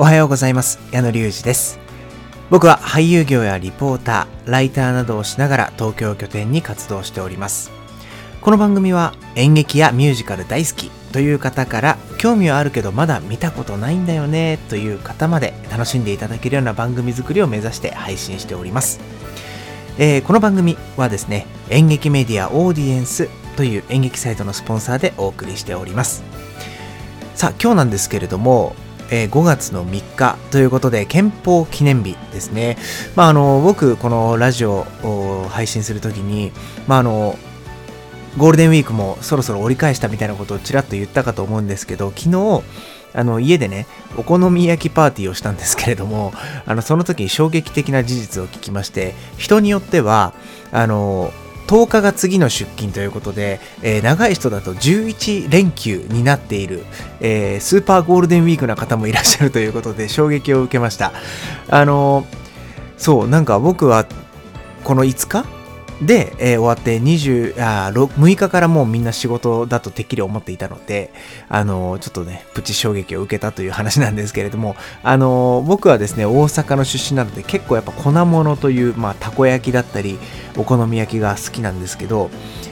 [0.00, 0.78] おはようございます。
[0.92, 1.78] 矢野隆二です。
[2.48, 7.70] 僕は俳優業やリポーターライターなどをしながら東京を拠点に活動しております。
[8.40, 19.00] この番組は演劇やミュージカル大好きという方から興味はあるけどまだ見たことないんだよねという方まで楽しんでいただけるような番組作りを目指して配信しております。
[19.98, 26.22] えー、この番組はですね演劇メディアオーディエンスという演劇サイトのスポンサーでお送りしております。
[27.34, 28.74] さあ今日なんですけれども
[29.10, 32.76] えー、5月の3日ということで憲法記念日ですね。
[33.16, 36.52] まあ、あの僕このラジオを配信するときに、
[36.86, 37.36] まあ、あの
[38.38, 42.62] ゴールデンウィークもそろそろ折り返したみたいなことをちらっと言ったかと思うんですけど昨日
[43.12, 43.86] あの家でね
[44.16, 46.32] お好み焼きパーティーをしたんですけれども
[46.64, 50.32] あのその時に衝撃的な事実を聞きまして人によっては
[50.70, 51.32] あの
[51.70, 56.82] 10日が次の出勤ということで、えー、長い人だと11連休になっている、
[57.20, 61.12] えー、スーパーゴールデンウィークな方もいらっしゃるということで 衝撃を受けました。
[61.68, 62.26] あの
[62.98, 64.04] そう、なんか僕は
[64.82, 65.46] この5日
[66.02, 71.12] で、えー、終わって20あ6日からもうみんな仕事だとてっきり思っていたので、
[71.48, 80.18] あのー、ちょっとね、プチ衝撃を受けたという話なんですけれども、あのー、僕はですね、大阪の出身なので結構やっぱ粉物という、まあ、たこ焼きだったり、
[80.56, 82.30] お好み焼きが好きなんですけど、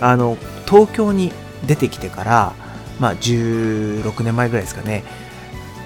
[0.00, 1.32] あの、東京に
[1.66, 2.54] 出てきてから、
[2.98, 5.04] まあ、16年前ぐらいですかね、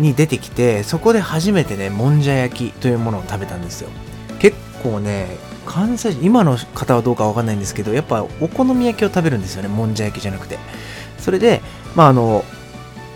[0.00, 3.90] に出てきて、そこで初めてね、もんじゃ焼きというものを食べたんですよ。
[4.40, 5.28] 結構ね、
[5.66, 10.58] 関西人今の方はどうかわかんないんですけどやっぱお好み焼きを食べるんですよねもんじゃ焼きじゃなくて。
[11.20, 11.60] それで
[11.94, 12.44] まああの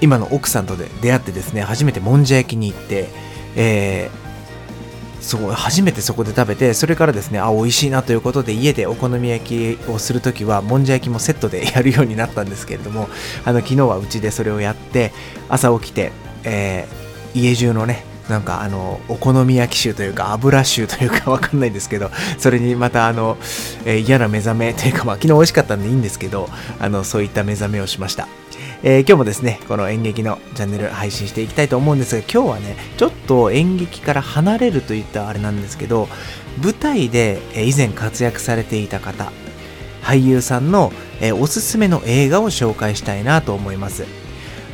[0.01, 3.09] 今の奥さんとで出会ってですね初めてもんじゃ焼きに行って
[3.57, 4.25] えー
[5.21, 13.09] そう初めてそこで食べてそれからですねあ美味しいなということで家でお好み焼きをするときはもんじゃ焼きもセットで やるようになったんですけれども
[13.43, 15.15] あの昨日はうちでそれをやって
[15.49, 23.37] 朝起きて、えー、家中のねなんかあのお好み焼き臭というか油臭というか わかんないですけどそれにまたあの、
[23.85, 26.49] えー、嫌な目覚めというかまあ昨日美味しかったんでいいんですけど
[26.81, 28.27] あのそういった目覚めをしました、
[28.83, 36.09] えー、今日もですねこの演劇のチャンネル配信していきたいと思うんですが今日はねちょっと演劇から離れるといったあれなんですけど
[36.63, 39.33] 舞台で以前活躍されていた方
[40.03, 44.05] 俳優さんの、えー、おすすめの映画を紹介したいなと思います。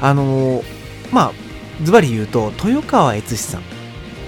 [0.00, 0.62] あの、
[1.12, 1.49] まあ
[1.82, 3.80] ズバリ言うと豊川悦司さん。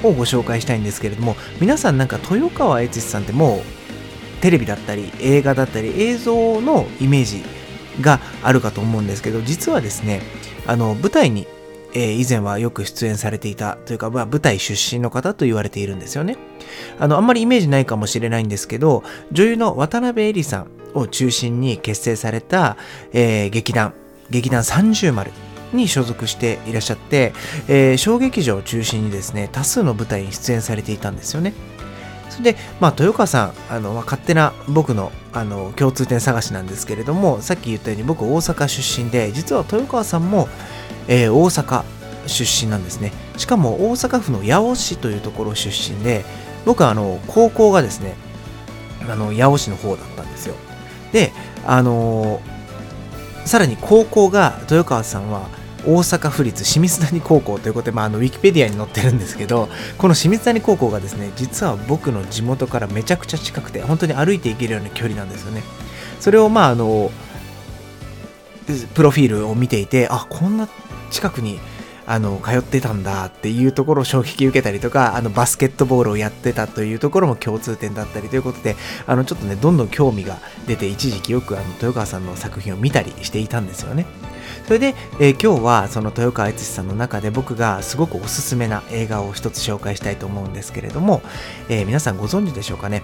[0.02, 7.42] をご紹介したいんですけれども皆さんなんか豊川悦司さんってもうテレビだったり映画だったり映像のイメージ
[8.00, 10.20] があるかと思うんですけど実はですね
[10.66, 11.46] あの舞台に、
[11.94, 16.36] えー、以前はよく出演されていたというか、まあ、舞台出身の方と言われているんですよね。
[16.98, 22.76] あのあんまりイメージないかもしれないんですけど女優の渡辺恵里さんを中心に結成された、
[23.12, 23.94] えー、劇団
[24.30, 25.30] 劇団三十丸。
[25.72, 27.32] に所属していらっしゃって、
[27.68, 31.52] えー、小劇場を中心にですね、多数の舞台に出演されていたんですよね。
[32.32, 40.48] それで、まあ、豊川さん、あの、まあ、勝手な僕のあの共通点探しなんですけれども、さっき言ったように僕大阪出身で、実は豊川さんも、
[41.08, 41.84] えー、大阪
[42.26, 43.12] 出身なんですね。
[43.36, 46.24] しかも大阪府の八尾市というところ出身で、
[46.64, 48.14] 僕はあの高校がですね、
[49.10, 50.54] あの八尾市の方だったんですよ。
[51.12, 51.32] で、
[51.66, 55.48] あのー、さらに高校が豊川さんは
[55.84, 65.62] 大阪府立清水谷高校ということで、まあ、あのウィキペディアに載ってるんですけどこの清水谷高校がですね実は僕の地元からめちゃくちゃ近くて本当に歩いていけるような距離なんですよね。
[66.20, 67.10] それをまああの
[68.94, 70.68] プロフィールを見ていてあこんな
[71.10, 71.58] 近くに
[72.06, 78.76] あの通ってたんだっていうところを衝撃受けたりとかあのバスケットボールをやってたというところも共通点だったりということで
[79.06, 84.06] あのちょっとねどんどん興味が出て一時期よくあの豊川さんの作品を見たりしていたんですよね。
[84.66, 91.22] それで、えー、今日はその豊川悦司さんの中で僕がすごくおすすめな映画を一つ紹介したいと思うんですけれども、
[91.68, 93.02] えー、皆さんご存知でしょうかね？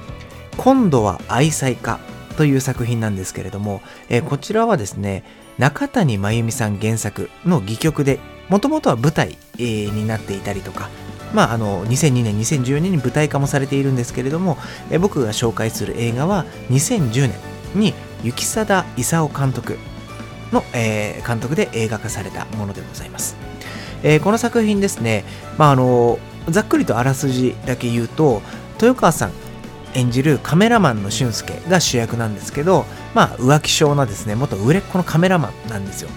[0.56, 2.00] 今度は愛妻家
[2.36, 5.24] という作品なんですけれども、えー、こちらはですね
[5.58, 10.88] 中谷真由美さん原作の戯曲でもともとは舞台、えー、になっていたりとか
[11.34, 14.56] まあ、あの2002年2014年に舞台化もされているんですけれども、
[14.90, 17.32] え僕が紹介する映画は2010年
[17.74, 19.76] に雪貞勲監督
[20.52, 23.36] の、えー、監督で映画化されたものでございます。
[24.02, 25.24] えー、この作品ですね、
[25.58, 26.18] まあ、あの
[26.48, 28.42] ざっくりとあらすじだけ言うと
[28.74, 29.32] 豊川さん
[29.94, 32.84] 演じるカメラマンの俊介が主役なんですけど、
[33.14, 36.10] まあ、浮気症なですね元売れっ子のカメラマンなんですよ。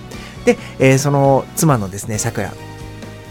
[0.46, 2.54] で、えー、その妻のですねさくら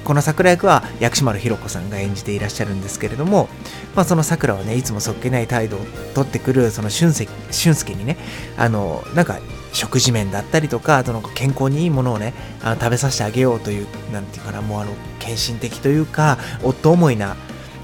[0.04, 3.48] この桜役は薬師丸ひろ子さんが演じていらっしゃるんですけれども、
[3.94, 5.80] まあ、そのさくらはねいつもそっけない態度を
[6.14, 8.16] とってくるその俊介俊介にね
[8.56, 9.38] あのなんか
[9.72, 17.36] 食事面だったりとか、その健康にいいものをね、あの食べさせてあげようという、なんていうかな、もうあの、献身的というか、夫思いな、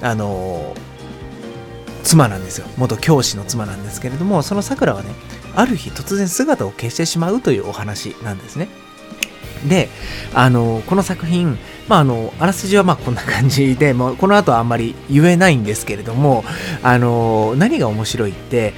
[0.02, 0.74] あの
[2.02, 2.66] 妻なんですよ。
[2.76, 5.10] 元教師の妻なんですけれども、そのさくらはね、
[5.54, 8.68] ある日突然姿を消してしまうというお話なんですね。
[9.68, 9.88] で、
[10.34, 11.58] あの、この作品、
[11.88, 16.44] まあ、あの、あらすじはまこんな感じで、もうこの後はあんまり言えないんですけれども、
[16.82, 18.74] あの、何が面白いって、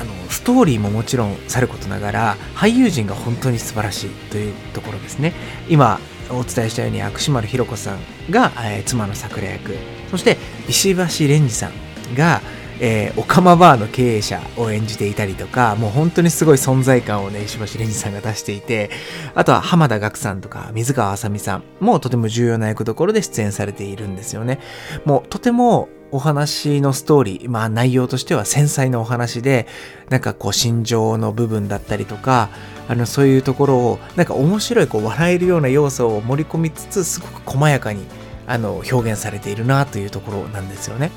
[0.00, 5.32] あの、ストーリーももちろんさることながら、俳優陣が本当に素晴らしいというところですね。
[5.68, 6.00] 今、
[6.30, 7.98] お伝えしたように、薬師丸ひろ子さん
[8.30, 9.76] が、えー、妻の桜役、
[10.10, 12.40] そして石橋蓮司さんが、
[12.86, 18.90] えー、オカマバーの経営者を演じていたりとか、もう本当にすごい存在感をね、石橋蓮司さんが出していて、
[19.34, 24.60] あとは浜田岳さんとか水川あさみさんもとても重要な役どころで出演されているんですよね。
[25.06, 29.66] もうとてもお話のストーリー、まあ内容としては繊細なお話で、
[30.10, 32.50] なんかこう心情の部分だったりとか、
[32.86, 38.04] あのそういうところを、なんか面白いこう笑えるような要素を盛り込みつつ、すごく細やかに
[38.46, 41.10] あの表現されているなというところなんですよね。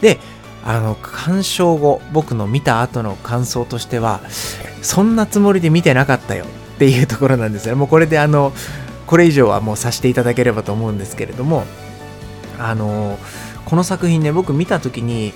[0.00, 0.20] で、
[0.68, 4.20] あの、鑑賞後、僕の見た後の感想としては、
[4.82, 6.44] そんなつもりで見てなかったよ
[6.74, 7.74] っていうところなんですね。
[7.74, 8.52] もうこれであの、
[9.06, 11.64] これ以上はもうさせていただければと思うんですけれども、
[12.58, 13.18] あの、
[13.64, 15.32] この作品ね、僕見た時に、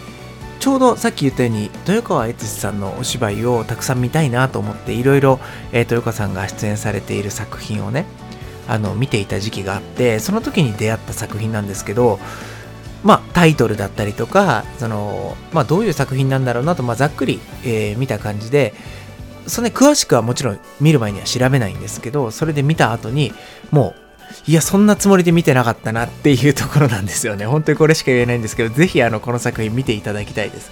[0.60, 5.40] ちょうどさっき言ったように、豊川悦司さんのお芝居をたくさん見たいなと思って、いろいろ、
[5.72, 8.04] え、豊川さんが出演されている作品をね、
[8.68, 12.20] あの、見ていた時期があって、その時に出会った作品なんですけど、
[13.02, 18.74] まあ、タイトルだったりとか、その、まあ、どういう作品なんだろうなと、まあ、ざっくり、えー、見た感じで、
[19.46, 23.32] それ、ね、詳しくはもちろん見る前には調べないんですけど、それで見た後に、
[23.70, 24.02] もう、
[24.50, 27.46] いや、そんなつもりで見てなかったなっていうところなんですよね。
[27.46, 30.70] 本当にこれしか言えないんですけど、ぜひ、あの、この作品見ていただきたいです。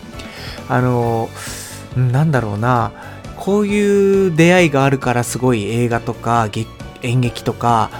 [0.68, 1.28] あの、
[1.96, 2.92] なんだろうな、
[3.36, 6.48] こういう出会いがあるからすごい映画とか
[7.02, 7.90] 演劇とか、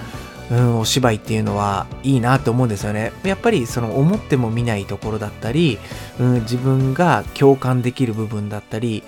[0.50, 3.12] うん、お芝居っていうのはいいなと思うんですよね。
[3.22, 5.78] やっぱりその思っても見ないところだったり、
[6.18, 9.04] うん、自分が共感できる部分だったり、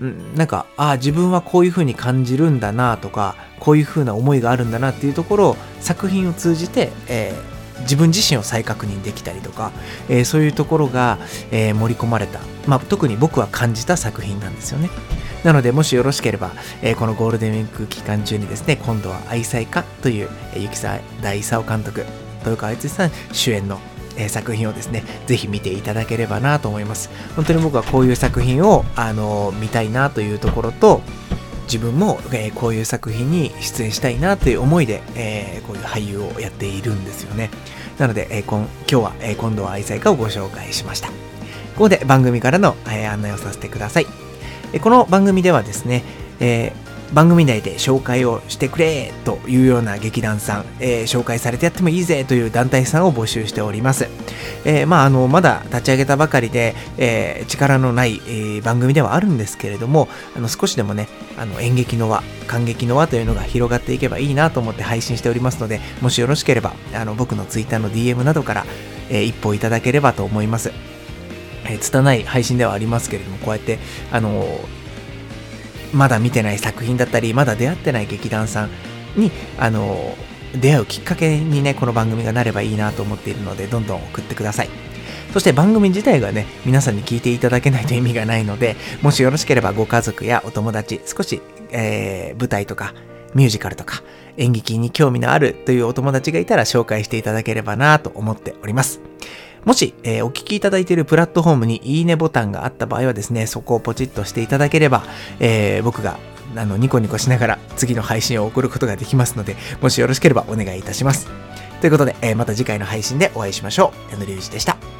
[0.00, 9.72] うん、なんか、ああ、自分はこういう風に感じるんだなとか、こういう風な思いがあるんだなっていうところを作品を通じて、えー、自分自身を再確認できたりとか、
[10.08, 11.18] えー、そういうところが、
[11.50, 14.88] えー、盛り込まれた、まあ、特に僕は感じた作品なんですよね。
[15.44, 16.52] なので、もしよろしければ、
[16.82, 22.04] えー、このゴールデンウィーク期間中にですね、今度は愛妻家という、えー、ゆきさ大勲監督、
[22.40, 23.80] 豊川悦司さん主演の
[24.18, 27.08] えー、作品をですね、ぜひ見ていただければなと思います。
[27.36, 31.00] 本当に僕はこういう作品を、あのー、見たいなというところと、
[31.64, 37.50] 自分も、えー、こういう作品に出演したいなという思いで、えこういう俳優をやっているんですよね。
[37.98, 41.08] なので、え今今日は、え今度は愛妻家をご紹介しました。
[41.08, 41.12] こ
[41.84, 44.17] こで番組からの、え案内をさせてください。
[44.76, 46.04] この番組ではですね、
[46.40, 54.08] えー、番組内で紹介をしてくれというような劇団さん、えー、紹介されてやってもいいぜという団体さんを募集しております。
[54.66, 60.06] えー、まあ、あの、まだ立ち上げたばかりで、え力のない、え番組ではあるんですけれども、
[60.36, 68.66] あの、少しでもね、あの、演劇の輪、感激の輪というのが広がっていけばいいなと思って配信しておりますので、もしよろしければ、あの、僕の Twitter の DM などから、
[69.08, 70.97] え一報いただければと思います。
[71.68, 73.78] えー、拙い配信ではありますけれども、こうやって、
[74.10, 74.66] あのー、
[75.92, 78.70] まだ見てない作品だったり、まだ出会ってない劇団さん
[79.16, 84.70] に、あのー、出会うきっかけにね、この番組がなればいいなと思っているので、どんどん送ってください。
[85.32, 92.94] そして番組自体がね、皆さんに聞いていただけないと意味がないので、もしよろしければご家族やお友達、少し、えー、舞台とか、
[93.34, 94.02] ミュージカルとか、
[94.38, 99.00] 演劇に興味のあるというお友達がいたら紹介していただければなと思っております。
[99.64, 105.04] もし、えー、お聞きいただいているプラットフォームにいいねボタンがあった場合はですね、そこをポチッとしていただければ、
[105.40, 106.18] えー、僕が
[106.56, 111.28] あのニコニコしながら次の配信を送ることができますので、もしよろしければお願いいたします。
[111.80, 114.12] ということで、えー、また次回の配信でお会いしましょう。
[114.12, 114.97] 矢野隆二でした。